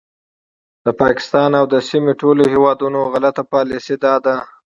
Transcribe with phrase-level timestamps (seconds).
[0.85, 4.35] د پاکستان او د سیمې ټولو هیوادونو غلطه پالیسي دا ده